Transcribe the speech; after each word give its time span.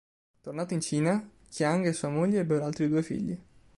Tornato 0.41 0.73
in 0.73 0.81
Cina, 0.81 1.29
Chiang 1.47 1.85
e 1.85 1.93
sua 1.93 2.09
moglie 2.09 2.39
ebbero 2.39 2.65
altri 2.65 2.87
due 2.87 3.03
figli. 3.03 3.39